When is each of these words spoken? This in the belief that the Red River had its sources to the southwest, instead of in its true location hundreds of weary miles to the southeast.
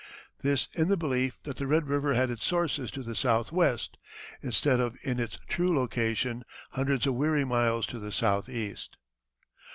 This 0.41 0.67
in 0.73 0.87
the 0.87 0.97
belief 0.97 1.37
that 1.43 1.57
the 1.57 1.67
Red 1.67 1.87
River 1.87 2.15
had 2.15 2.31
its 2.31 2.43
sources 2.43 2.89
to 2.89 3.03
the 3.03 3.15
southwest, 3.15 3.97
instead 4.41 4.79
of 4.79 4.97
in 5.03 5.19
its 5.19 5.37
true 5.47 5.75
location 5.77 6.43
hundreds 6.71 7.05
of 7.05 7.13
weary 7.13 7.45
miles 7.45 7.85
to 7.85 7.99
the 7.99 8.11
southeast. 8.11 8.97